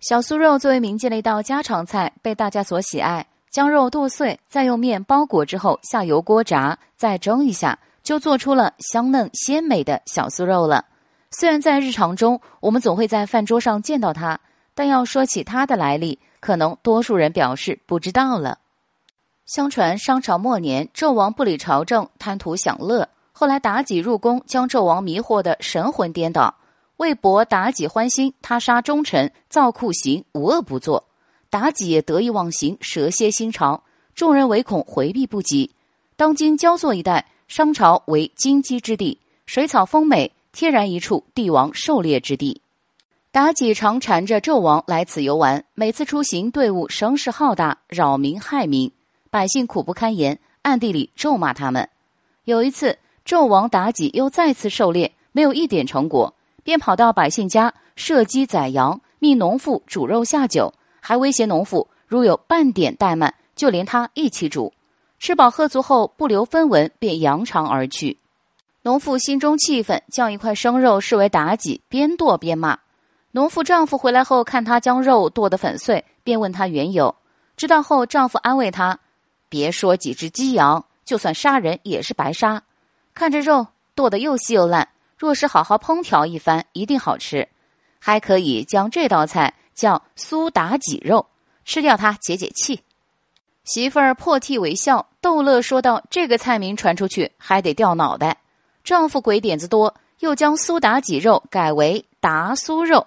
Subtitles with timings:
[0.00, 3.26] 小酥肉作为民间的一道家常菜，被大家所喜爱。
[3.50, 10.84] 将肉剁碎，再用面包裹之后下油锅炸，再蒸一下，就做出了香嫩鲜美的小酥肉了。
[11.32, 14.38] 虽然在日常中我们总会在饭桌上见到它，
[14.72, 18.58] 但要说起它的来历，可能多数人表示不知道了。
[19.46, 26.54] 相传商朝末年，纣王不理朝政，贪图享乐，后来妲己入宫，将纣王迷惑的神魂颠倒。
[26.98, 31.04] 为博妲己欢心，他杀忠臣，造酷刑，无恶不作。
[31.50, 33.82] 妲己也得意忘形，蛇蝎心肠，
[34.14, 35.70] 众人唯恐回避不及。
[36.16, 42.60] 当今焦作一带，商朝为金鸡之地，水草丰美，天然一处帝王狩猎之地。
[43.32, 48.90] 妲己常缠着纣王来此游玩，每次出行队伍声势浩大，扰民害民，
[49.30, 51.88] 百姓苦不堪言，暗地里咒骂他们。
[52.44, 56.34] 有一次，纣王妲己又再次狩猎，没有一点成果，
[56.68, 60.70] 便跑到百姓家射鸡宰羊，命农妇煮肉下酒。
[61.00, 64.74] 还威胁农妇，如有半点怠慢，就连他一起煮。
[65.18, 68.18] 吃饱喝足后，不留分文，便扬长而去。
[68.82, 72.78] 农妇心中气愤，将一块生肉视为妲己，边剁边骂。
[73.30, 77.14] 农妇丈夫回来后，看她将肉剁得粉碎，便问她缘由。
[77.56, 78.98] 知道后，丈夫安慰她
[79.48, 82.62] ：“别说几只鸡羊，就算杀人也是白杀。
[83.14, 84.86] 看这肉剁得又细又烂，
[85.18, 87.48] 若是好好烹调一番，一定好吃。
[87.98, 91.24] 还可以将这道菜。”叫苏妲己肉，
[91.64, 92.82] 吃掉它解解气。
[93.62, 98.38] 媳妇儿破涕为笑，逗乐说道：“这个菜名传出去，还得掉脑袋。”
[98.82, 103.06] 丈夫鬼点子多，又将苏妲己肉改为达苏肉。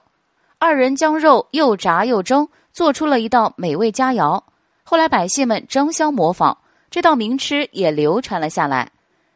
[0.60, 4.42] 二人将肉又炸又蒸，做出了一道美味佳肴。
[4.84, 6.58] 后来百姓们争相模仿，
[6.90, 8.90] 这道名吃也流传了下来。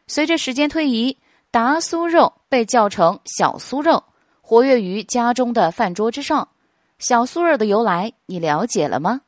[0.06, 1.18] 随着时间推移，
[1.50, 4.04] 达酥肉被叫成小酥肉，
[4.40, 6.48] 活跃于家中的饭桌之上。
[6.98, 9.22] 小酥肉的由来，你了解了吗？